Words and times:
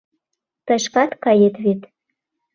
Тый 0.65 0.79
шкат 0.85 1.11
кает 1.23 1.55
вет? 1.63 1.81